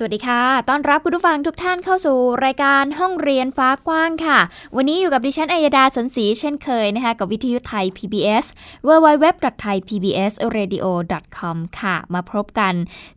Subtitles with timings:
[0.00, 4.38] สวัสดีค่ะ ต้อนรับคุณผู้ฟังทุกท่านเข้าสู่รายการห้องเรียนฟ้ากว้างค่ะ
[4.76, 8.44] วันนี้อยู่กับดิฉันอัยดาสนศรีเช่นเคยนะคะกับวิทยุไทย PBS
[8.86, 12.74] www.thaipbsradio.com ค่ะ มาพบกัน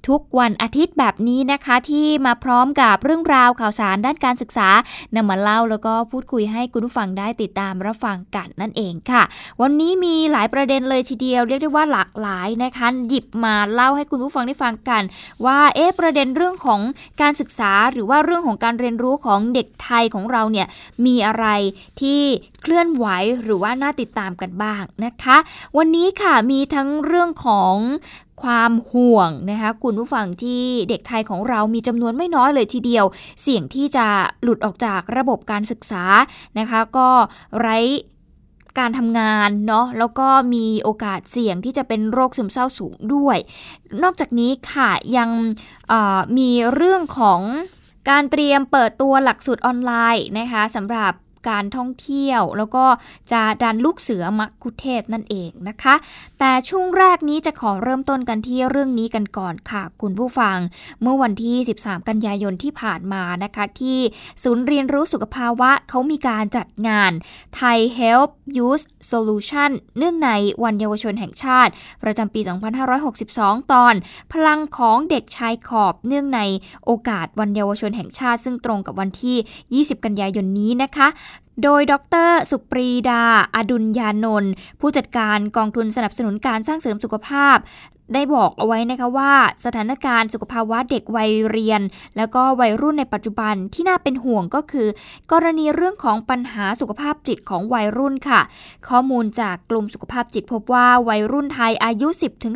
[0.07, 4.70] ทุกวันอาทิตย์แบบนี้นะคะ ที่มาพร้อมกับเรื่องราวข่าวสารด้านการศึกษา
[5.16, 9.23] นำมาเล่าแล้วก็พูดคุยให้คุณผู้ฟังได้ติดตามรับฟังกันนั่นเองค่ะ
[9.62, 15.04] วันนี้มีหลายประเด็นเลยทีเดียวเรียกได้ว่าหลากหลายนะคะหยิบมาเล่าให้คุณผู้ฟังได้ฟังกัน
[15.45, 16.81] ว่าเอ๊ะประเด็นเรื่องของของ
[17.21, 20.67] การศึกษาหรือว่าเรื่องของการเรียนรู้ของเด็กไทยของเราเนี่ย
[21.05, 21.46] มีอะไร
[22.01, 22.21] ที่
[22.62, 23.05] เคลื่อนไหว
[23.43, 25.37] หรือว่าน่าติดตามกันบ้างนะคะ
[25.77, 27.76] วันนี้ค่ะมีทั้งเรื่องของ
[28.43, 33.05] ความห่วงนะคะคุณผู้ฟังที่เด็กไทยของเรามีจำนวนไม่น้อยเลยทีเดียว
[33.41, 34.05] เสี่ยงที่จะ
[34.43, 36.03] หลุดออกจากระบบการศึกษา
[36.59, 37.09] นะคะ ก็
[37.59, 37.77] ไร้
[38.80, 43.38] การทำงานเนาะแล้วก็มีโอกาสเสี่ยงที่จะเป็นโรคซึมเศร้าสูงด้วย
[44.04, 45.30] นอกจากนี้ค่ะยัง
[46.38, 47.42] มีเรื่องของ
[48.10, 51.14] การเตรียมเปิดตัวหลักสูตรออนไลน์นะคะสำหรับ
[51.49, 52.86] การท่องเที่ยว แล้วก็
[53.32, 55.96] จะดันลูกเสือมักคุเทพนั่นเองนะคะ
[56.43, 60.57] แต่ช่วงแรกนี้จะขอเริ่มต้นกันที่เรื่องนี้กันก่อนค่ะคุณผู้ฟัง
[61.01, 63.99] เมื่อวันที่ 13 กันยายนที่ผ่านมานะคะที่
[64.44, 67.12] ศูนย์เรียนรู้สุขภาวะเขามีการจัดงาน
[67.59, 70.29] Thai Health Youth Solution เนื่องใน
[70.63, 71.72] วันเยาวชนแห่งชาติ
[72.03, 72.41] ประจำปี
[73.06, 73.94] 2562 ตอน
[74.34, 76.39] พลังของเด็กชายขอบเนื่องใน
[76.85, 81.09] โอกาสวันเยาวชนแห่งชาติ ซึ่งตรงกับวันที่ 20 กันยายนนี้นะคะ
[81.63, 81.94] โดยด
[82.28, 83.24] ร สุปรีดา
[83.56, 87.58] อดุลยานนท์ผู้จัดการกองทุนสนับสนุนการสร้างเสริมสุขภาพ
[88.14, 89.34] ได้บอกเอาไว้นะคะว่า
[89.66, 91.82] สถานการณ์สุขภาวะเด็กวัยเรียน
[92.18, 94.88] แล้วก็วัยรุ่นในปัจจุบันที่น่าเป็นห่วงก็คือ
[95.32, 98.42] กรณีเรื่องของปัญหาสุขภาพจิตของวัยรุ่นค่ะ
[98.90, 102.08] ข้อมูลจากกลุ่มสุขภาพจิตพบว่าวัยรุ่นไทยอายุ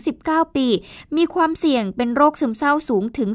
[0.06, 0.68] 10-19 ปี
[1.18, 3.30] มีความเสี่ยงเป็นโรคซึมเศร้าสูงถึง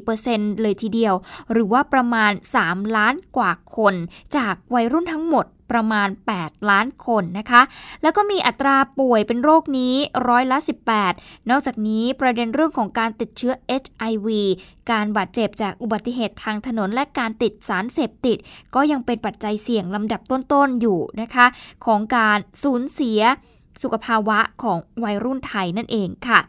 [0.00, 1.14] 44%เลยทีเดียว
[1.52, 3.94] หรือว่าประมาณ 3 ล้านกว่าคน
[4.36, 7.62] จากวัยรุ่นทั้งหมด ประมาณ 8 ล้านคนนะคะ
[8.02, 9.94] แล้วก็มีอัตราป่วยเป็นโรคนี้
[10.28, 10.58] ร้อยละ
[11.02, 14.28] 18 นอกจากนี้ประเด็นเรื่องของการติดเชื้อ HIV
[14.90, 18.38] การบาดเจ็บจากอุบัติเหตุทางถนนและการติดสารเสพติด
[18.74, 21.46] ก็ยังเป็นปัจจัยเสี่ยงลำดับต้นๆอยู่นะคะ
[21.86, 23.20] ของการสูญเสีย
[23.82, 26.40] สุขภาวะของวัยรุ่นไทยนั่นเองค่ะ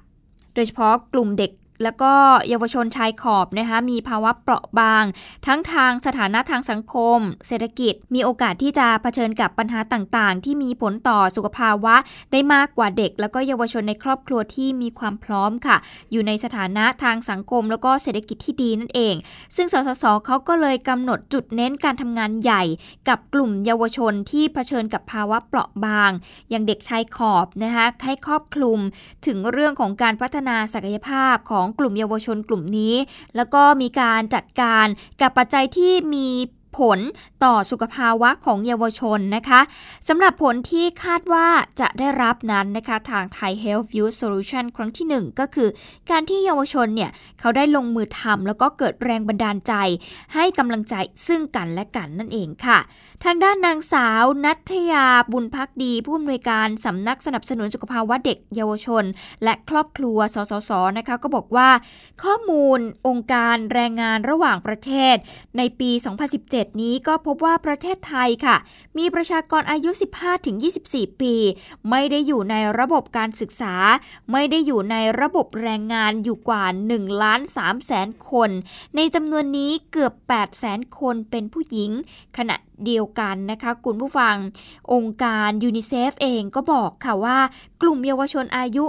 [0.53, 1.51] โดยเฉพาะกลุ่มเด็ก
[1.83, 2.13] แล้วก็
[2.49, 5.03] เยาวชนชายขอบนะคะมีภาวะเปราะบาง
[5.45, 11.95] ทั้งทางสถานะทางสังคม เศรษฐกิจ มีโอกาสที่จะเผชิญกับปัญหาต่างๆ ที่มีผลต่อสุขภาวะ
[12.31, 15.77] ได้มากกว่าเด็ก แล้วก็เยาวชนในครอบครัวที่มีความพร้อมค่ะ
[16.11, 19.15] อยู่ในสถานะทางสังคม แล้วก็เศรษฐกิจที่ดีนั่นเอง
[19.55, 22.63] ซึ่งสสสเขาก็เลยกำหนดจุดเน้นการทำงานใหญ่
[23.09, 26.11] กับกลุ่มเยาวชนที่เผชิญกับภาวะเปราะบาง
[26.49, 28.79] อย่างเด็กชายขอบนะคะให้ครอบคลุม
[29.25, 32.95] ถึงเรื่องของการพัฒนาศักยภาพของกลุ่มเยาวชนกลุ่มนี้
[33.35, 34.85] แล้วก็มีการจัดการ
[35.21, 36.27] กับปัจจัยที่มี
[36.77, 36.99] ผล
[37.43, 39.61] ต่อสุขภาวะของเยาวชนนะคะ
[40.07, 41.47] สำหรับผลที่คาดว่า
[41.79, 45.69] จะได้รับนั้นนะคะทาง Thai Health Youth Solution ครั้งที่ 1 ก็คือ
[46.09, 49.73] การที่เยาวชนเนี่ยเขาได้ลงมือทำแล้วก็เกิดแรงบันดาลใจ
[50.33, 50.95] ให้กำลังใจ
[51.27, 52.79] ซึ่งกันและกันนั่นเองค่ะ
[53.23, 59.03] ทางด้านนางสาวนัทยาบุญพักดี ผู้อำนวยการสำนักสนับสนุนสุขภาวะเด็กเยาวชน
[59.43, 61.69] และครอบครัวสสสนะคะก็บอกว่า
[62.23, 65.15] ข้อมูลองค์การแรงงานระหว่างประเทศ
[65.57, 68.55] ในปี 2017 7นี้ก็พบว่าประเทศไทยค่ะ
[68.97, 69.89] มีประชากรอายุ
[70.55, 71.35] 15-24 ปี
[71.89, 73.75] ไม่ได้อยู่ในระบบการศึกษา
[74.31, 78.49] ไม่ได้อยู่ในระบบแรงงานอยู่กว่า1ล้าน3แสนคน
[78.95, 81.91] ในจำนวนนี้เกือบ8แสนคนเป็นผู้หญิง
[82.37, 82.55] ขณะ
[82.85, 84.35] เดียวกันนะคะคุณผู้ฟัง
[84.93, 87.37] องค์การยูนิเซฟเองก็บอกค่ะว่า
[87.81, 88.85] กลุ่มเยาวชนอายุ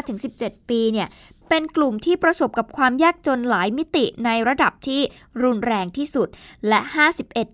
[0.00, 1.08] 15-17 ปีเนี่ย
[1.54, 5.00] เป็นกลุ่มที่ประสบกับความยากจนหลายมิติในระดับที่
[5.42, 6.28] รุนแรงที่สุด
[6.68, 6.80] และ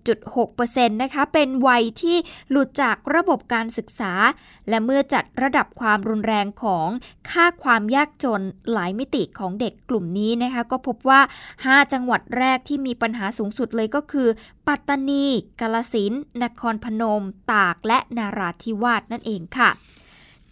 [0.09, 2.17] 51.6%นะคะเป็นวัยที่
[2.49, 4.13] หลุดจากระบบการศึกษา
[4.69, 6.87] และเมื่อจัดระดับความรุนแรงของ
[7.29, 8.41] ค่าความยากจน
[8.71, 11.21] หลายมิติของเด็กกลุ่มนี้นะคะก็พบว่า
[11.57, 14.29] 5 จังหวัดแรกที่มีปัญหาสูงสุดเลยก็คือ
[14.67, 15.25] ปัตตานี
[15.59, 16.13] กาลสิน
[16.43, 17.23] นครพนม
[17.53, 19.71] ตากและนาราธิวาสนั่นเองค่ะ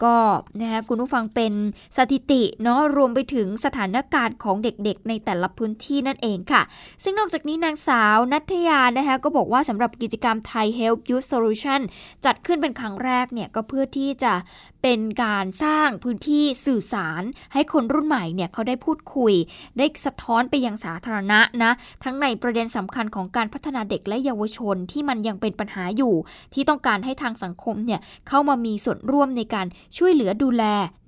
[0.04, 0.16] ก็
[0.62, 1.54] นะคะคุณผู้ฟังเป็น
[1.98, 6.62] สถิติเนาะรวมไปถึงสถานการณ์ของเด็กๆ ในแต่ละพื้นที่นั่นเองค่ะ
[7.04, 11.82] ซึ่งนอกจากนี้นางสาวนัทยานะคะก็บอกว่าสำหรับกิจกรรมไทย Help Youth Solution
[12.26, 14.34] จัดขึ้นเป็นครั้งแรกเนี่ยก็เพื่อที่จะ
[14.84, 19.34] เป็นการสร้างพื้นที่สื่อสาร ให้คนรุ่นใหม่เนี่ยเขาได้พูดคุย
[19.78, 21.72] ได้สะท้อนไปยังสาธารณะนะ
[22.04, 26.14] ทั้งในประเด็นสำคัญของการพัฒนาเด็กและเยาวชนที่มันยังเป็นปัญหาอยู่
[26.54, 30.64] ที่ต้องการให้ทางสังคมเนี่ยเข้ามามีส่วนร่วมในการช่วยเหลือดูแล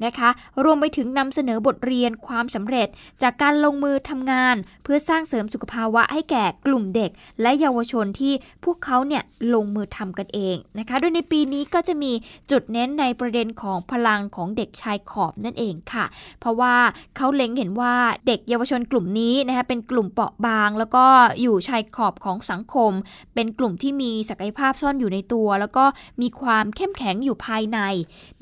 [0.06, 0.30] นะคะ
[0.64, 2.88] รวมไปถึงนำเสนอบทเรียนความสำเร็จ
[3.22, 7.12] จากการลงมือทำงาน เพื่อสร้างเสริมสุขภาวะให้แก่กลุ่มเด็ก
[7.42, 8.34] และเยาวชนที่
[8.64, 9.24] พวกเขาเนี่ย
[9.54, 12.12] ลงมือทำกันเองนะคะ โดยในปีนี้ก็จะมี
[12.52, 16.06] จุดเน้นในประเด็นของพลังของเด็กชายขอบนั่นเองค่ะ
[16.40, 16.76] เพราะว่า
[17.16, 17.96] เขาเล็งเห็นว่า
[18.28, 21.06] เด็กเยาวชนกลุ่มนี้นะคะเป็นกลุ่มเปราะบาง แล้วก็
[21.42, 22.92] อยู่ชายขอบของสังคม
[23.34, 25.86] เป็นกลุ่มที่มีศักยภาพซ่อนอยู่ในตัว แล้วก็
[26.22, 27.80] มีความเข้มแข็งอยู่ภายใน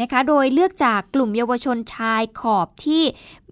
[0.01, 3.03] นะคะ โดยเลือกจากกลุ่มเยาวชนชายขอบที่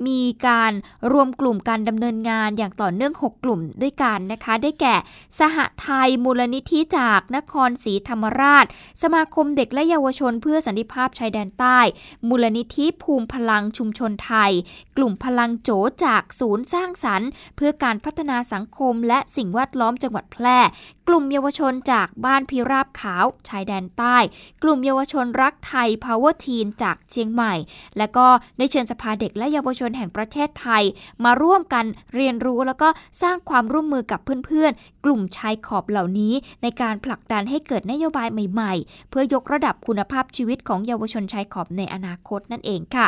[0.07, 0.71] มีการ
[1.11, 4.95] รวมกลุ่มการดำเนินงานอย่างต่อเนื่อง 6 กลุ่มด้วยกันนะคะ ได้แก่
[5.39, 8.65] สหไทยมูลนิธิจากนครศรีธรรมราช
[9.01, 11.79] สมาคมเด็กและเยาวชนเพื่อสันติภาพชายแดนใต้
[12.27, 14.51] มูลนิธิภูมิพลังชุมชนไทย
[14.97, 15.69] กลุ่มพลังโจ
[16.05, 20.59] จากศูนย์สร้างสรรค์ เพื่อการพัฒนาสังคมและสิ่งแวดล้อมจังหวัดแพร่
[21.07, 24.17] กลุ่มเยาวชนจากบ้านพิราบขาว ชายแดนใต้
[24.63, 27.53] กลุ่มเยาวชนรักไทย Power Teen จากเชียงใหม่
[27.97, 28.27] และก็
[28.57, 30.83] ได้เชิญสภาเด็กและเยาวชนแห่งประเทศไทย
[31.23, 31.85] มาร่วมกัน
[32.15, 32.89] เรียนรู้แล้วก็
[33.21, 43.07] สร้างความร่วมมือกับเพื่อนๆ กลุ่มชายขอบเหล่านี้ ในการผลักดันให้เกิดนโยบายใหม่ ๆ เพื่อยกระดับคุณภาพชีวิตของเยาวชนชายขอบในอนาคตนั่นเองค่ะ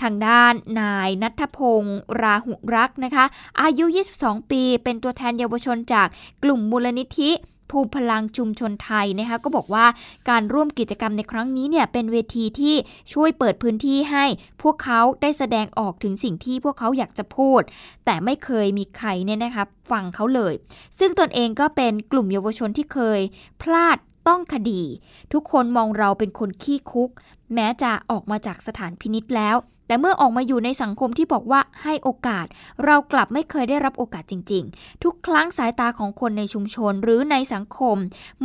[0.00, 3.24] ทางด้านนายนัทพงศ์ราหุรักนะคะ
[3.62, 3.84] อายุ
[4.18, 6.08] 22 ปี เป็นตัวแทนเยาวชนจาก
[6.42, 7.30] กลุ่มมูลนิธิ
[7.70, 9.86] ภูมิพลังชุมชนไทยนะคะก็บอกว่า
[10.30, 12.74] การร่วมกิจกรรมในครั้งนี้เนี่ยเป็นเวทีที่
[13.12, 14.24] ช่วยเปิดพื้นที่ให้
[14.62, 17.62] พวกเขาได้แสดงออกถึงสิ่งที่พวกเขาอยากจะพูด
[18.04, 20.54] แต่ไม่เคยมีใครเนี่ยนะครับฟังเขาเลย
[20.98, 23.20] ซึ่งตนเองก็เป็นกลุ่มเยาวชนที่เคย
[23.62, 23.98] พลาด
[24.28, 24.82] ต้องคดี
[25.32, 27.10] ทุกคนมองเราเป็นคนขี้คุก
[27.54, 29.56] แม้จะออกมาจากสถานพินิษแล้ว
[29.92, 32.46] แต่เมื่อออกมาอยู่ในสังคมที่บอกว่าให้โอกาส
[32.84, 37.96] เรากลับไม่เคยได้รับโอกาสจริง ๆ ทุกครั้งสายตาของคนในชุมชนหรือในสังคม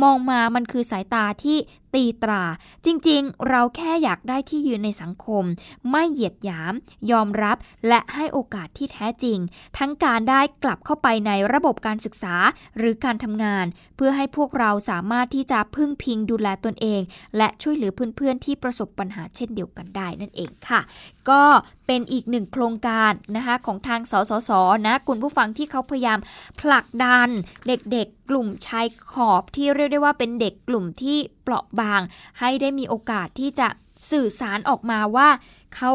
[0.02, 1.56] มองมามันคือสายตาที่
[1.94, 2.42] ตีตรา
[2.86, 5.44] จริงๆ เราแค่อยากได้ที่ยืนในสังคม
[5.90, 6.72] ไม่เหยียดหยาม
[7.10, 7.56] ยอมรับ
[7.88, 9.38] และให้โอกาสที่แท้จริง
[9.78, 12.34] ทั้งการได้กลับเข้าไปในระบบการศึกษา
[12.78, 13.66] หรือการทำงาน
[13.96, 17.00] เพื่อให้พวกเราสามารถที่จะพึ่งพิงดูแลตนเอง
[17.36, 20.80] และช่วยเหลือเพื่อนๆที่ประสบปัญหาเช่นเดียวกันได้นั่นเองค่ะ
[21.28, 21.37] ก็
[21.86, 24.50] เป็นอีกหนึ่งโครงการนะคะของทางสสส
[24.86, 26.18] นะคุณผู้ฟังที่เขาพยายาม
[26.60, 27.28] ผลักดัน
[27.66, 32.00] เด็กๆ กลุ่มชายขอบที่เรียกได้ว่าเป็นเด็กกลุ่มที่เปราะบาง
[32.40, 33.68] ให้ได้มีโอกาสที่จะ
[34.12, 35.28] สื่อสารออกมาว่า
[35.76, 35.90] เขา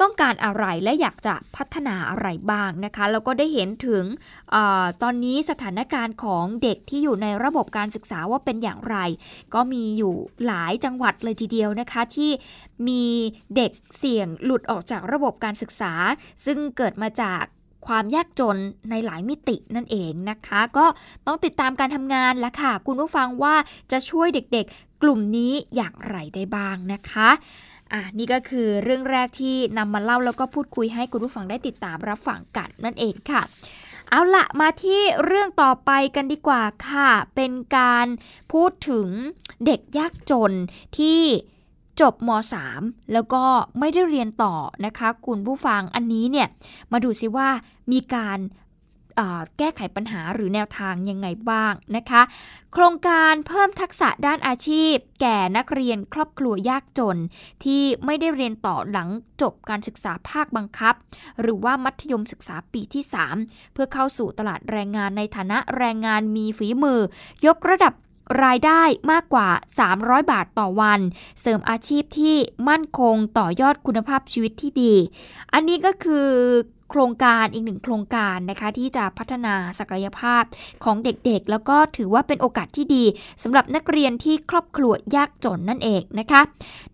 [0.00, 4.04] ต้องการอะไรและอยากจะพัฒนาอะไรบ้างนะคะแล้วก็ได้เห็นถึง
[4.54, 4.56] อ
[5.02, 8.96] ตอนนี้สถานการณ์ของเด็กที่อยู่ในระบบการศึกษาว่าเป็นอย่างไร
[9.54, 10.14] ก็มีอยู่
[10.46, 12.30] หลายจังหวัดเลยทีเดียวนะคะ ที่
[12.88, 13.04] มี
[13.56, 15.92] เด็กเสี่ยงหลุดออกจากระบบการศึกษา
[16.44, 17.42] ซึ่งเกิดมาจาก
[17.86, 18.56] ความยากจน
[18.90, 20.86] ในหลายมิตินั่นเองนะคะ ก็
[21.26, 23.54] ต้องติดตามการทำงานและค่ะ คุณผู้ฟังว่า
[23.92, 27.28] จะช่วยเด็กๆ กลุ่มนี้อย่างไรได้บ้างนะคะ
[27.92, 33.42] อะนี่ก็คือเรื่องแรกที่นำมาเล่าแล้วก็พูดคุยให้คุณผู้ฟังได้ติดตามรับฟังกันนั่นเองค่ะ
[34.10, 38.06] เอาละมาที่เรื่องต่อไปกันดีกว่าค่ะ เป็นการ
[38.52, 39.08] พูดถึง
[39.66, 40.52] เด็กยากจน
[40.98, 41.20] ที่
[42.00, 42.30] จบม
[42.70, 43.44] .3 แล้วก็
[43.78, 44.54] ไม่ได้เรียนต่อ
[44.86, 46.48] นะคะ คุณผู้ฟังอันนี้เนี่ย
[46.92, 47.48] มาดูซิว่า
[47.92, 48.38] มีการ
[49.58, 52.22] แก้ไขปัญหาหรือแนวทางยังไงบ้างนะคะ
[52.72, 57.18] โครงการเพิ่มทักษะด้านอาชีพ แก่นักเรียนครอบครัวยากจน
[57.64, 59.08] ที่ไม่ได้เรียนต่อหลัง
[59.42, 60.94] จบการศึกษาภาคบังคับ
[61.40, 63.04] หรือว่ามัธยมศึกษาปีที่
[63.38, 67.00] 3 เพื่อเข้าสู่ตลาดแรงงานในฐานะแรงงานมีฝีมือ
[67.46, 67.94] ยกระดับ
[68.44, 68.82] รายได้
[69.12, 69.48] มากกว่า
[69.90, 71.00] 300 บาทต่อวัน
[71.40, 72.36] เสริมอาชีพที่
[72.68, 74.94] มั่นคงต่อยอดคุณภาพชีวิตที่ดี
[75.52, 76.28] อันนี้ก็คือ
[76.90, 80.42] โครงการอีกหนึ่งโครงการนะคะที่จะพัฒนาศักยภาพ
[80.84, 83.04] ของเด็กๆ แล้วก็ถือว่าเป็นโอกาสที่ดี
[83.42, 86.42] สำหรับนักเรียนที่ครอบครัวยากจนนั่นเองนะคะ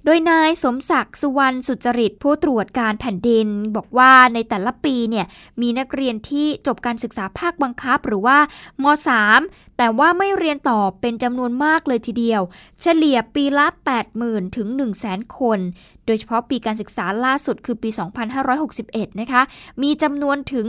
[0.05, 3.47] โดยนายสมศักดิ์สุวรรณสุจริตผู้ตรวจการแผ่นดิน
[3.77, 5.27] บอกว่าในแต่ละปีเนี่ย
[5.61, 8.39] มีนักเรียนที่จบการศึกษาภาคบังคับ หรือว่า
[8.83, 12.43] ม 3 แต่ว่าไม่เรียนต่อเป็นจำนวนมากเลยทีเดียว
[12.81, 13.67] เฉลี่ยปีละ
[14.11, 14.69] 80,000 ถึง
[15.03, 15.59] 100,000 คน
[16.07, 17.91] โดยเฉพาะปีการศึกษาล่าสุดคือปี
[18.55, 19.43] 2561 นะคะ
[19.83, 20.67] มีจำนวนถึง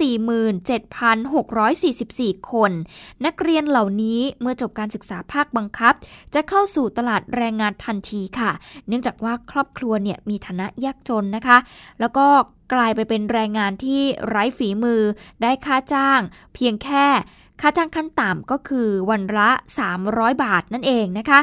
[0.00, 2.72] 147,644 คน
[3.24, 5.94] นักเรียนเหล่านี้เมื่อจบการศึกษาภาคบังคับ
[6.34, 8.50] จะเข้าสู่ตลาดแรงงานทันทีค่ะ
[8.88, 11.58] เนื่องจากว่าครอบครัวเนี่ยมีฐานะยากจนนะคะ
[12.00, 12.26] แล้วก็
[12.72, 15.02] กลายไปเป็นแรงงานที่ไร้ฝีมือ
[15.42, 16.20] ได้ค่าจ้าง
[16.54, 17.06] เพียงแค่
[17.60, 19.50] ค่าจ้างขั้นต่ำก็คือวันละ
[19.96, 21.40] 300 บาทนั่นเองนะคะ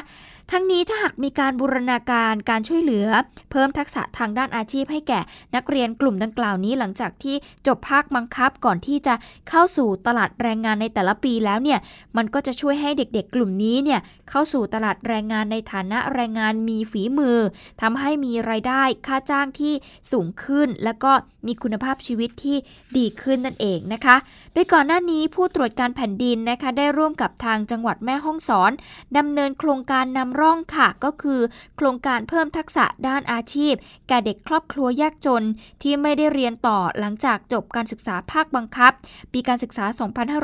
[0.52, 3.08] ทั้งนี้ถ้าหากมีการบูรณาการการช่วยเหลือ
[3.52, 5.20] เพิ่มทักษะทางด้านอาชีพให้แก่
[5.56, 7.36] นักเรียนกลุ่มดังกล่าวนี้หลังจากที่
[7.68, 9.16] จบภาคบังคับก่อนที่จะ
[9.50, 11.80] เข้าสู่ตลาดแรงงานในแต่ละปีแล้วเนี่ย
[12.18, 14.00] มันก็จะช่วยให้เด็กๆ กลุ่มนี้เนี่ย
[14.30, 17.40] เข้าสู่ตลาดแรงงานในฐานะแรงงานมีฝีมือ
[17.82, 19.74] ทำให้มีรายได้ค่าจ้างที่
[20.12, 21.12] สูงขึ้น และก็
[21.48, 22.58] มีคุณภาพชีวิตที่
[22.98, 24.16] ดีขึ้นนั่นเองนะคะ
[24.54, 28.72] โดยก่อนหน้านี้ผู้ตรวจการแผ่นดินนะคะได้ร่วมกับทางจังหวัดแม่ฮ่องสอน
[29.18, 31.42] ดำเนินโครงการนำร่องค่ะ ก็คือ
[31.78, 33.74] โครงการเพิ่มทักษะด้านอาชีพ
[34.08, 35.44] แก่เด็กครอบครัวยากจน
[35.82, 38.92] ที่ไม่ได้เรียนต่อหลังจากจบการศึกษาภาคบังคับ
[39.34, 39.86] ปีการศึกษา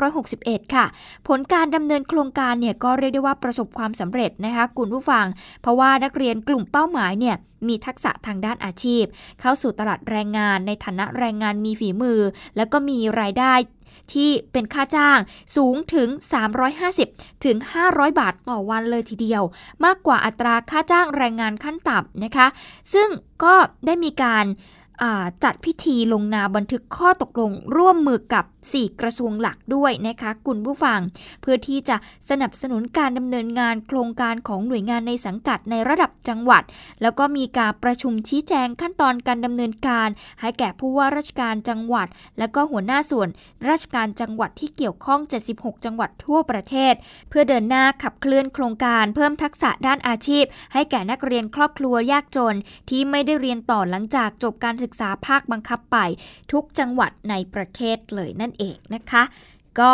[0.08, 0.84] 2561 ค่ะ
[1.28, 5.26] ผลการดำเนินโครงการเนี่ยก็เรียกได้ว่าประสบความสำเร็จนะคะคุณผู้ฟัง
[5.62, 7.36] เพราะว่านักเรียนกลุ่มเป้าหมายเนี่ย
[7.68, 9.04] มีทักษะทางด้านอาชีพ
[9.40, 12.20] เข้าสู่ตลาดแรงงานในฐานะแรงงานมีฝีมือ
[12.56, 13.54] แล้วก็มีรายได้
[14.12, 15.18] ที่เป็นค่าจ้าง
[15.56, 16.08] สูงถึง
[16.76, 17.56] 350 ถึง
[17.88, 19.42] 500 บาทต่อวันเลยทีเดียว
[19.84, 22.46] มากกว่าอัตราค่าจ้างแรงงานขั้นต่ำนะคะ
[22.94, 23.08] ซึ่ง
[23.44, 23.54] ก็
[23.86, 24.44] ได้มีการ
[25.44, 31.00] จัดพิธีลงนามบันทึกข้อตกลงร่วมมือกับ 4 กระทรวงหลักด้วยนะคะคุณผู้ฟัง
[31.42, 31.96] เพื่อที่จะ
[32.30, 36.62] สนับสนุนการดำเนินงานโครงการของหน่วยงานในสังกัดในระดับจังหวัด
[37.02, 40.08] แล้วก็มีการประชุมชี้แจงขั้นตอนการดำเนินการ
[40.40, 43.28] ให้แก่ผู้ว่าราชการจังหวัด และก็หัวหน้าส่วน
[43.68, 45.20] ราชการจังหวัดที่เกี่ยวข้อง
[45.52, 46.94] 76 จังหวัดทั่วประเทศ
[47.28, 52.56] เพื่อเดินหน้าขับเคลื่อนโครงการเพิ่มทักษะด้านอาชีพ ให้แก่นักเรียนครอบครัวยากจน
[52.90, 55.96] ที่ไม่ได้เรียนต่อหลังจากจบการศึกษาภาคบังคับไป
[56.52, 59.22] ทุกจังหวัดในประเทศเลยนั่นเองนะคะ
[59.80, 59.92] ก็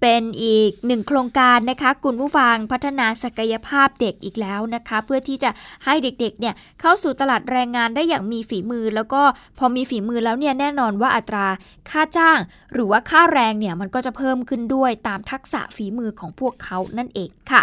[0.00, 5.50] เป็นอีกหนึ่งโครงการนะคะคุณผู้ฟังพัฒนาศักยภาพเด็กอีกแล้วนะคะ เพื่อที่จะ
[5.84, 9.22] ให้เด็กๆเนี่ยเข้าสู่ตลาดแรงงานได้อย่างมีฝีมือ แล้วก็
[9.58, 11.46] พอมีฝีมือแล้วเนี่ยแน่นอนว่าอัตรา
[11.90, 12.38] ค่าจ้าง
[12.72, 17.62] หรือว่าค่าแรงเนี่ยมันก็จะเพิ่มขึ้นด้วยตามทักษะฝีมือของพวกเขานั่นเองค่ะ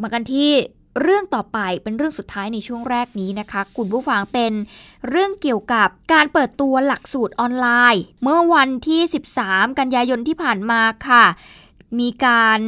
[0.00, 0.50] มากันที่
[1.00, 4.52] เรื่องต่อไปเป็นเรื่องสุดท้ายในช่วงแรกนี้นะคะคุณผู้ฟังเป็น
[5.08, 9.00] เรื่องเกี่ยวกับการเปิดตัวหลักสูตรออนไลน์ เมื่อวันที่
[9.40, 11.24] 13 กันยายนที่ผ่านมาค่ะ
[11.98, 12.60] มีการ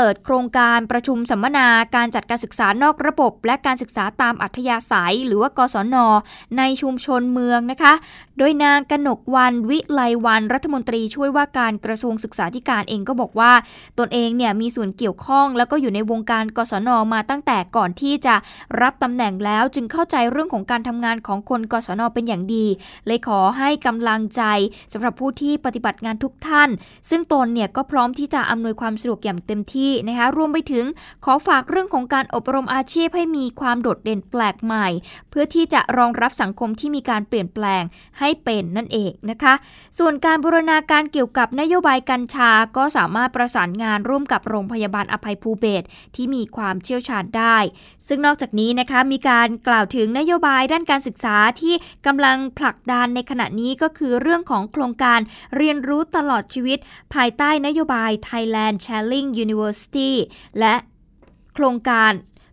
[0.00, 5.96] เปิดโครงการประชุมสัมมนาการจัดการศึกษานอกระบบ และการศึกษาตามอัธยาศัย หรือว่ากศน
[6.58, 7.92] ในชุมชนเมืองนะคะ
[8.38, 13.52] โดยนางกนกวันวิไลวัน รัฐมนตรีช่วยว่าการกระทรวงศึกษาธิการเองก็บอกว่า
[13.98, 18.34] ตนเองเนี่ยมีส่วนเกี่ยวข้อง แล้วก็อยู่ในวงการกศนมาตั้งแต่ก่อนที่จะ
[18.82, 22.66] รับตำแหน่งแล้วจึงเข้าใจเรื่องของการทำงานของคนกศนเป็นอย่างดี
[23.06, 24.42] เลยขอให้กำลังใจ
[24.92, 26.68] สำหรับผู้ที่ปฏิบัติงานทุกท่าน
[27.10, 30.84] ซึ่งตนเนี่ยก็พร้อมที่จะอำนวยความสะดวกอย่างเต็มที่นะคะรวมไปถึง
[31.24, 34.88] ขอฝากเรื่องของการอบรมอาชีพให้มีความโดดเด่นแปลกใหม่
[35.30, 37.82] เพื่อที่จะรองรับสังคมที่มีการเปลี่ยนแปลง
[38.18, 39.54] ให้เป็นนั่นเองนะคะ
[39.98, 45.82] ส่วนการบูรณาการเกี่ยวกับนโยบายกัญชาก็สามารถประสานงานร่วมกับโรงพยาบาลอภัยภูเบศ
[46.16, 47.56] ที่มีความเชี่ยวชาญได้
[48.08, 51.74] ซึ่งนอกจากนี้นะคะมีการกล่าวถึงนโยบายด้านการศึกษาที่
[52.06, 55.20] กำลังผลักดันในขณะนี้ก็คือเรื่องของโครงการ
[55.56, 56.78] เรียนรู้ตลอดชีวิต
[57.14, 59.67] ภายใต้นโยบาย Thailand Sharing University
[60.60, 60.74] และ
[61.54, 62.12] โครงการ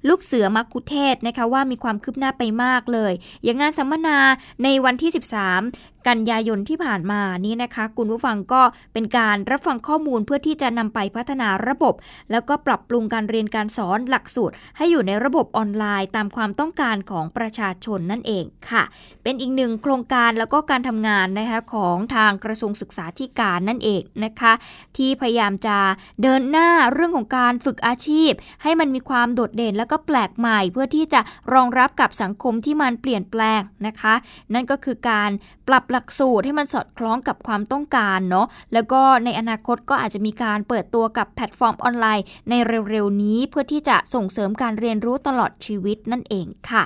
[0.10, 4.18] ลูกเสือมักคุเทศนะคะว่ามีความคืบหน้าไปมากเลย อย่างงานสัมมนา
[4.64, 5.12] ในวันที่
[5.54, 8.62] 13 กันยายนที่ผ่านมานี้นะคะ คุณผู้ฟังก็
[8.94, 11.94] เป็นการรับฟังข้อมูลเพื่อที่จะนำไปพัฒนาระบบ
[12.32, 18.84] แล้วก็ปรับปรุงการเรียนการสอนหลักสูตร ให้อยู่ในระบบออนไลน์ตามความต้องการของประชาชนนั่นเองค่ะ
[19.24, 24.54] เป็นอีกหนึ่งโครงการแล้วก็การทำงานนะคะของทางกระทรวงศึกษาธิการนั่นเองนะคะ
[24.98, 25.78] ที่พยายามจะ
[26.22, 28.32] เดินหน้าเรื่องของการฝึกอาชีพ
[28.64, 31.22] ให้มันมีความโดดเด่นแล้วก็แปลกใหม่ เพื่อที่จะ
[31.54, 34.14] รองรับกับสังคมที่มันเปลี่ยนแปลงนะคะ
[34.54, 35.32] นั่นก็คือการ
[35.68, 42.54] ปรับหลักสูตรให้มันสอดคล้องกับความต้องการเนาะแล้วก็ในอนาคตก็อาจจะมีการเปิดตัวกับแพลตฟอร์มออนไลน์ ใน
[42.90, 46.84] เร็วๆนี้เพื่อที่จะส่งเสริมการเรียนรู้ตลอดชีวิตนั่นเองค่ะ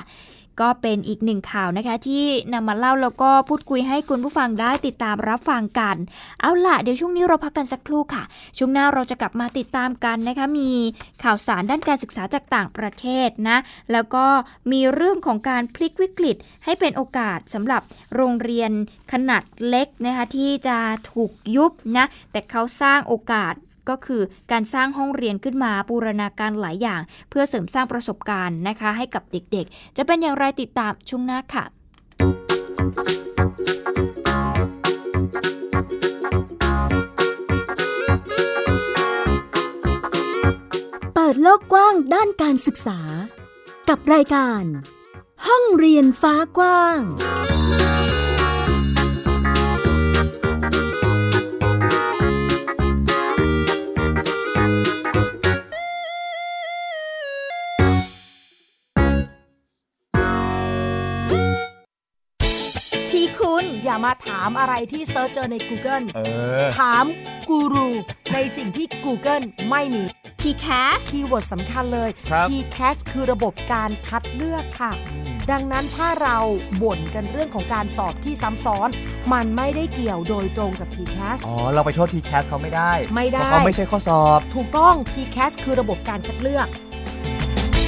[0.62, 5.96] ก็เป็นอีกหนึ่งข่าวนะคะ ที่นำมาเล่าแล้วก็พูดคุยให้คุณผู้ฟังได้ติดตามรับฟังกัน
[6.42, 8.24] เอาล่ะเดี๋ยวช่วงนี้เราพักกันสักครู่ค่ะ
[8.58, 10.72] ช่วงหน้าเราจะกลับมาติดตามกันนะคะ มี
[11.24, 13.58] ข่าวสารด้านการศึกษาจากต่างประเทศนะ
[13.92, 14.26] แล้วก็
[14.72, 16.36] มีเรื่องของการพลิกวิกฤต
[16.66, 17.82] ให้เป็นโอกาสสำหรับ
[18.16, 18.72] โรงเรียน
[19.12, 20.78] ขนาดเล็กนะคะที่จะ
[21.12, 23.54] ถูกยุบนะแต่เขาสร้างโอกาส
[23.90, 31.66] ก็คือการสร้างห้องเรียนขึ้นมาบูรณาการหลายอย่าง เพื่อเสริมสร้างประสบการณ์นะคะ ให้กับเด็กๆ จะเป็นอย่างไรติดตามช่วงหน้าค่ะ
[41.14, 43.00] เปิดโลกกว้างด้านการศึกษา
[43.90, 44.64] กับรายการ
[45.48, 47.00] ห้องเรียนฟ้ากว้าง
[63.84, 66.20] อย่ามาถามอะไรที่เซิร์ชเจอใน Google เอ
[66.64, 67.06] อ ถาม
[67.50, 67.90] กูรู
[68.34, 70.04] ในสิ่งที่ Google ไม่มี
[70.42, 74.92] TCAS keyword สำคัญเลย ครับ TCAS คือระบบการคัดเลือกค่ะ
[75.52, 76.38] ดังนั้นถ้าเรา
[76.84, 78.90] บ่นกันเรื่องของการสอบที่ซ้ำซ้อน
[79.34, 86.68] มันไม่ได้เกี่ยวโดยตรงกับ TCAS อ๋อ เราไปโทษ TCAS เขาไม่ได้ไม่ได้ เพราะเขาไม่ใช่ข้อสอบ ถูกต้อง TCAS คือระบบการคัดเลือก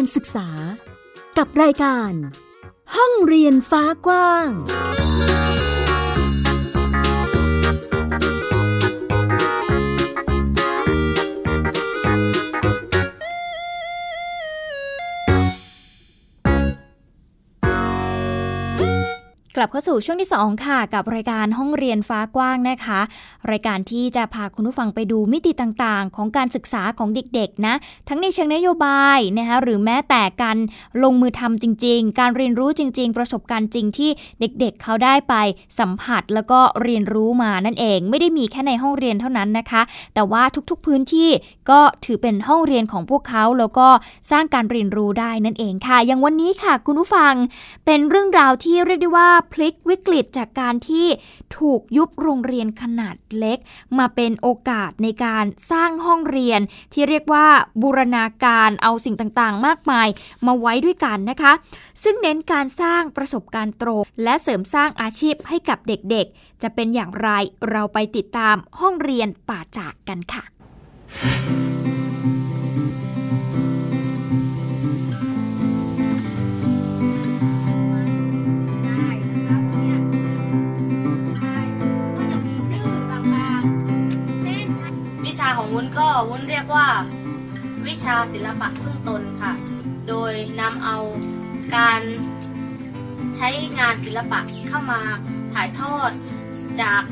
[0.00, 0.48] การศึกษา
[1.38, 2.12] กับรายการ
[2.96, 4.48] ห้องเรียนฟ้ากว้าง
[19.56, 23.00] กลับเข้าสู่ช่วงที่ 2 ค่ะ กับรายการห้องเรียนฟ้ากว้างนะคะ
[23.50, 27.74] รายการที่จะพาคุณผู้ฟังไปดูมิติต่างๆ ของการศึกษาของเด็กๆนะ
[28.08, 30.56] ทั้งในเชิงนโยบายนะคะหรือแม้แต่การ
[31.02, 34.10] ลงมือทำจริง ๆ การเรียนรู้จริง ๆ ประสบการณ์จริงที่
[34.40, 35.34] เด็กๆเขาได้ไป
[35.78, 39.82] สัมผัสแล้วก็เรียนรู้มานั่นเอง ไม่ได้มีแค่ในห้องเรียนเท่านั้นนะคะ
[40.14, 41.30] แต่ว่าทุกๆพื้นที่
[41.70, 43.88] ก็ถือเป็นห้องเรียนของพวกเขาแล้วก็
[44.30, 47.34] สร้างการเรียนรู้ได้นั่นเองค่ะอย่างวันนี้ค่ะ คุณผู้ฟัง
[47.86, 51.06] เป็นเรื่องราวที่เรียกได้ว่าพลิกวิกฤตจากการที่
[51.58, 53.58] ถูกยุบโรงเรียนขนาดเล็ก
[53.98, 56.60] มาเป็นโอกาสในการสร้างห้องเรียน
[56.92, 57.46] ที่เรียกว่า
[57.82, 60.08] บูรณาการเอาสิ่งต่างๆ มากมาย
[60.46, 61.52] มาไว้ด้วยกันนะคะ
[62.02, 67.28] ซึ่งเน้นการสร้างประสบการณ์ตรง และเสริมสร้างอาชีพให้กับเด็กๆ จะเป็นอย่างไร
[67.70, 70.44] เราไปติดตามห้องเรียนป่าจากกันค่ะ
[85.98, 86.88] ก็วุ้นเรียกว่า
[87.86, 89.52] วิชาศิลปะพึ่งตนค่ะ
[90.08, 90.98] โดยนำเอา
[91.76, 92.02] การ
[93.36, 93.48] ใช้
[93.78, 95.00] งานศิลปะเข้ามา
[95.54, 96.10] ถ่ายทอด
[96.82, 97.02] จาก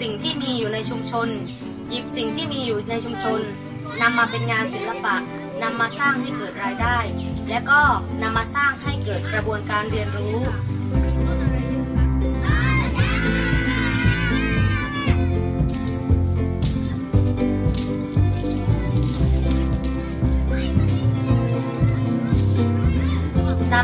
[0.00, 1.28] สิ่งที่มีอยู่ในชุมชน
[1.88, 3.40] หยิบสิ่งที่มีอยู่ในชุมชน
[4.00, 5.16] นำมาเป็นงานศิลปะ
[5.62, 6.98] นำมาสร้างให้เกิดรายได้
[7.48, 7.80] และก็
[8.22, 10.38] นำมาสร้างให้เกิดกระบวนการเรียนรู้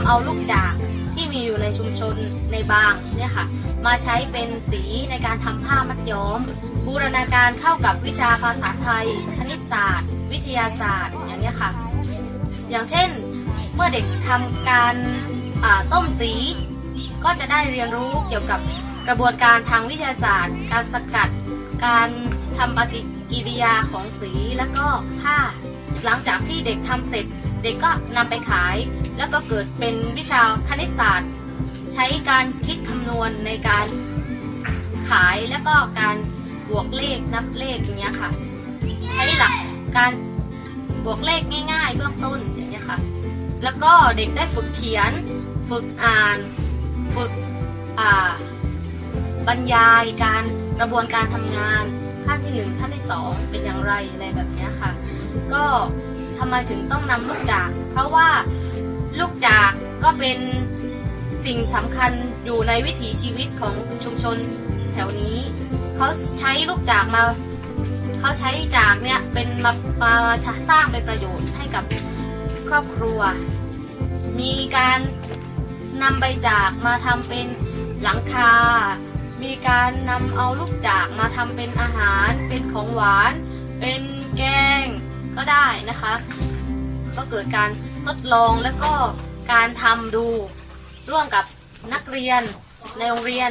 [0.05, 0.73] ำเอาลูกจาก
[1.14, 2.14] ที่มีอยู่ในชุมชน
[2.53, 3.47] ในบางเนี่ยค่ะ
[3.87, 6.40] มาใช้เป็นสีในการทำผ้ามัดย้อม
[6.87, 11.71] บูรณาการเข้ากับวิชาภาษาไทย คณิตศาสตร์ วิทยาศาสตร์อย่างนี้ยค่ะ
[12.71, 13.09] อย่างเช่น
[13.75, 14.95] เมื่อเด็กทำการ
[15.93, 16.33] ต้มสี
[17.25, 18.61] ก็จะได้เรียนรู้เกี่ยวกับ
[19.09, 21.29] กระบวนการทางวิทยาศาสตร์ การสกัด
[21.87, 22.09] การ
[22.59, 24.87] ทำปฏิกิริยาของสีแล้วก็
[25.21, 25.38] ผ้า
[26.05, 27.27] หลังจากที่เด็กทำเสร็จ
[27.62, 28.77] เด็กก็นำไปขาย
[29.16, 31.31] แล้วก็เกิดเป็นวิชาคณิตศาสตร์
[31.92, 33.87] ใช้การคิดคำนวณในการ
[35.11, 36.16] ขายแล้วก็การ
[36.70, 38.31] บวกเลขนับเลขอย่างเงี้ยค่ะ
[39.14, 39.55] ใช้หลัก
[39.96, 40.12] การ
[41.05, 42.98] บวกเลขง่ายๆเบื้องต้นอย่างเงี้ยค่ะ
[43.62, 45.12] แล้วก็เด็กได้ฝึกเขียน
[45.70, 46.38] ฝึกอ่าน
[47.14, 47.33] ฝึก
[48.00, 48.33] อ่า
[49.46, 50.44] บรรยายการ
[50.81, 51.85] กระบวนการทำงาน
[52.27, 54.90] ขั้นที่หนึ่งขั้นที่สองเป็นอย่างไรอะไรแบบเนี้ยค่ะ
[55.53, 55.64] ก็
[56.38, 58.29] ทำไมถึงต้องนำลูกจาก เพราะว่า
[59.18, 59.70] ลูกจาก
[60.03, 60.38] ก็เป็น
[61.44, 62.12] สิ่งสำคัญ
[62.44, 63.74] อยู่ในวิถีชีวิตของ
[64.05, 64.37] ชุมชน
[64.92, 65.37] แถวนี้
[65.96, 66.09] เขา
[66.40, 67.22] ใช้ลูกจากมา
[68.20, 69.72] เขาใช้จากเนี่ยเป็นมา
[70.03, 70.14] มา
[70.68, 71.85] สร้างเป็นประโยชน์ให้กับ
[72.68, 73.20] ครอบครัว
[74.40, 74.98] มีการ
[76.03, 77.46] นำใบจากมาทำเป็น
[78.03, 78.53] หลังคา
[79.42, 83.33] มีการนำเอาลูกจากมาทำเป็นอาหาร เป็นของหวาน
[83.81, 84.03] เป็น
[84.37, 84.42] แก
[84.83, 84.85] ง
[85.37, 86.14] ก็ได้นะคะ
[87.16, 87.70] ก็เกิดการ
[88.07, 88.93] ทดลองแล้วก็
[89.53, 90.27] การทำดู
[91.11, 91.45] ร่วมกับ
[91.93, 92.43] นักเรียน
[92.99, 93.51] ในโรงเรียน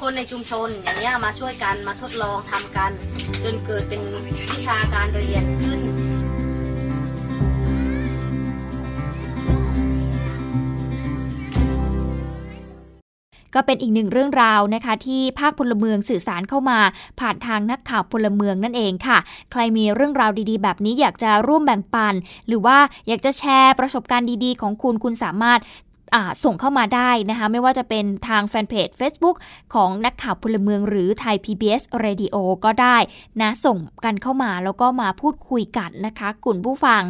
[0.00, 2.90] คนในชุมชนอย่างเงี้ยมาช่วยกันมาทดลองทำกัน
[3.44, 4.00] จนเกิดเป็น
[4.52, 5.80] วิชาการเรียนขึ้น
[13.54, 16.78] ก็เป็นอีกหนึ่งเรื่องราวนะคะ ที่ภาคพลเมืองสื่อสารเข้ามา
[17.20, 19.18] ผ่านทางนักข่าวพลเมืองนั่นเองค่ะ
[19.50, 22.14] ใครมีเรื่องราวดีๆ แบบนี้อยากจะร่วมแบ่งปัน
[22.46, 25.60] หรือว่าอยากจะแชร์ประสบการณ์ดีๆ ของคุณคุณสามารถ
[26.44, 29.36] ส่งเข้ามาได้นะคะไม่ว่าจะเป็นทางแฟนเพจ Facebook
[29.74, 32.96] ของนักข่าวพลเมืองหรือไทย PBS Radio ก็ได้
[33.40, 37.02] นะส่งกันเข้ามาแล้วก็มาพูดคุยกันนะคะกลุ่นผู้ฟัง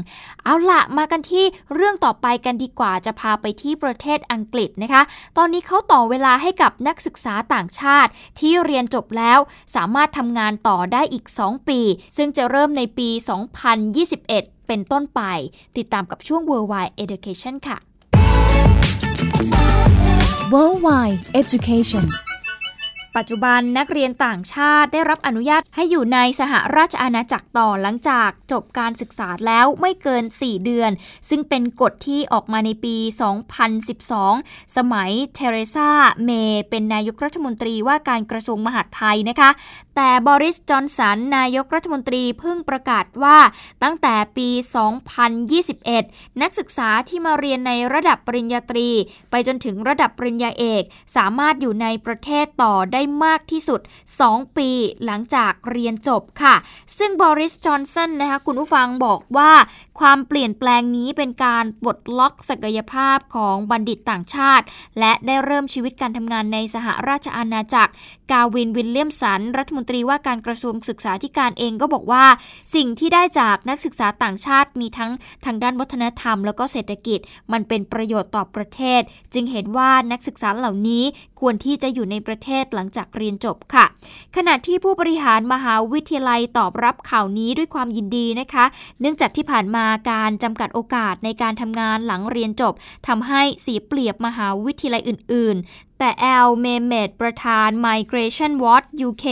[0.44, 5.02] เอาละมากันที่เรื่องต่อไปกันดีกว่าจะพาไปที่ประเทศอังกฤษนะคะ
[5.36, 9.38] ตอนนี้เขาต่อเวลาให้กับนักศึกษาต่างชาติ ที่เรียนจบแล้ว
[9.74, 11.80] สามารถทำงานต่อได้อีก 2 ปี
[12.16, 13.08] ซึ่งจะเริ่มในปี
[13.88, 15.20] 2021 เป็นต้นไป
[15.76, 17.78] ติดตามกับช่วง Worldwide Education ค่ะ
[20.54, 22.08] Worldwide Education
[23.16, 30.90] ปัจจุบันนักเรียนต่างชาติได้รับอนุญาตให้อยู่ในสหราชอาณาจักรต่อหลังจากจบการศึกษาแล้วไม่เกิน 4 เดือน
[31.28, 32.96] ซึ่งเป็นกฎที่ออกมาในปี
[33.86, 35.90] 2012 สมัยเทเรซา
[36.24, 39.50] เมย์เป็นนายกรัฐมนตรีว่าการกระทรวงมหาดไทยนะคะ
[39.96, 43.38] แต่บริสจอนสันนายกรัฐมนตรีเพิ่งประกาศว่า
[43.82, 44.48] ตั้งแต่ปี
[45.44, 48.88] 2021 นักศึกษาที่มาเรียนในระดับปริญญาตรี
[49.30, 50.82] ไปจนถึงระดับปริญญาเอก
[51.16, 53.80] สามารถอยู่ในประเทศต่อได้มากที่สุด
[54.18, 54.70] 2 ปี
[55.04, 56.54] หลังจากเรียนจบค่ะ
[56.98, 59.50] ซึ่งบริสจอนสันนะคะคุณผู้ฟังบอกว่า
[60.00, 64.64] ความเปลี่ยนแปลงนี้เป็นการปลดล็อกศักยภาพของบัณฑิตต่างชาติ
[64.98, 67.92] และได้เริ่มชีวิตการทำงานในสหราชอาณาจักร
[68.30, 72.24] กาวินวิลเลียมสัน รัฐมนตรีว่าการกระทรวงศึกษาธิการเองก็บอกว่า
[72.74, 75.10] สิ่งที่ได้จากนักศึกษาต่างชาติมีทั้ง
[75.44, 77.20] ทางด้านวัฒนธรรม แล้วก็เศรษฐกิจ
[77.52, 79.00] มันเป็นประโยชน์ต่อประเทศ
[79.34, 81.04] จึงเห็นว่านักศึกษาเหล่านี้
[81.40, 83.84] ควรที่จะอยู่ในประเทศหลังจากเรียนจบค่ะ
[84.36, 88.64] ขณะที่ผู้บริหารมหาวิทยาลัยตอบรับข่าวนี้ด้วยความยินดีนะคะ
[89.00, 92.74] เนื่องจากที่ผ่านมาการจำกัดโอกาสในการทำงานหลังเรียนจบ
[93.06, 99.26] ทำให้เสียเปรียบมหาวิทยาลัยอื่น ๆ แต่ Alp Mehmet ประธาน Migration Watch UK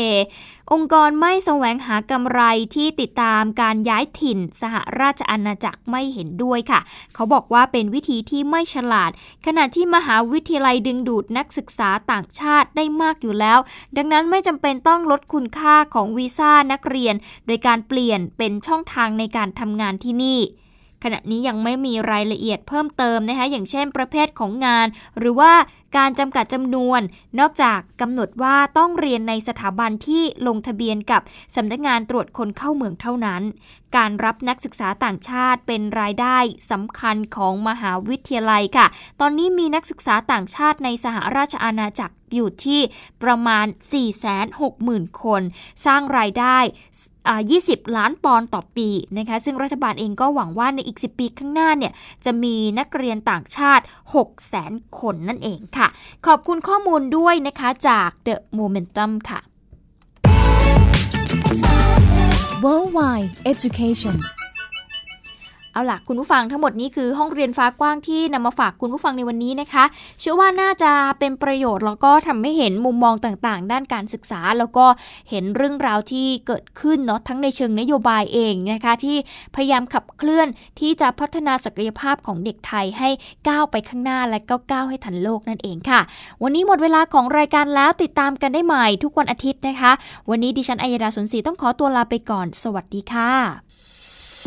[0.72, 2.40] องค์กรไม่แสวงหากำไร
[2.74, 6.80] ที่ติดตามการย้ายถิ่น สหราชอาณาจักรไม่เห็นด้วยค่ะ
[7.14, 9.10] เขาบอกว่าเป็นวิธีที่ไม่ฉลาด
[9.46, 13.58] ขณะที่มหาวิทยาลัยดึงดูดนักศึกษาต่างชาติได้มากอยู่แล้ว
[13.96, 17.14] ดังนั้นไม่จำเป็นต้องลดคุณค่าของวีซ่านักเรียน
[17.46, 20.40] โดยการเปลี่ยนเป็นช่องทางในการทำงานที่นี่
[21.04, 24.86] ขณะนี้ยังไม่มีรายละเอียดเพิ่มเติมนะคะอย่างเช่นประเภทของงาน
[25.18, 25.52] หรือว่า
[25.96, 27.00] การจำกัดจำนวน
[27.38, 31.22] นอกจากกำหนดว่าต้องเรียนในสถาบันที่ลงทะเบียนกับ
[31.56, 33.42] สำนักงานตรวจคนเข้าเมืองเท่านั้น
[33.96, 36.38] การรับนักศึกษาต่างชาติเป็นรายได้
[36.70, 38.86] สำคัญของมหาวิทยาลัยค่ะ
[39.20, 42.80] ตอนนี้มีนักศึกษาต่างชาติในสหราชอาณาจักรอยู่ที่
[43.22, 43.66] ประมาณ
[44.44, 45.42] 460,000 คน
[45.86, 46.58] สร้างรายได้
[47.56, 51.92] 20 ล้านปอนด์ต่อปีนะคะซึ่งรัฐบาลเองก็หวังว่าในอีก 10 ปีข้างหน้าเนี่ย
[52.24, 53.84] จะมีนักเรียนต่างชาติ
[54.38, 55.88] 600,000 คนนั่นเองค่ะ
[56.26, 59.40] ขอบคุณข้อมูลด้วยนะคะจาก The Momentum ค่ะ
[62.64, 64.16] Worldwide Education
[65.72, 69.84] เอาล่ะคุณผู้ฟังทั้งหมดนี้คือห้องเรียนฟ้ากว้างที่นำมาฝากคุณผู้ฟังในวันนี้นะคะ
[70.20, 74.86] เชื่อว่าน่าจะเป็นประโยชน์แล้วก็ทำให้เห็นมุมมองต่างๆ ด้านการศึกษา แล้วก็
[75.30, 79.16] เห็นเรื่องราวที่เกิดขึ้นเนาะทั้งในเชิงนโยบายเองนะคะ ที่
[79.54, 80.48] พยายามขับเคลื่อน
[80.80, 83.08] ที่จะพัฒนาศักยภาพของเด็กไทยให้
[83.48, 86.00] ก้าวไปข้างหน้าและก็ก้าวให้ทันโลกนั่นเองค่ะ
[86.42, 89.92] วันนี้หมดเวลาของรายการแล้วติดตามกันได้ใหม่ทุกวันอาทิตย์นะคะ
[90.30, 93.91] วันนี้ดิฉันอัยดาสนศรีต้องขอตัวลาไปก่อน สวัสดีค่ะ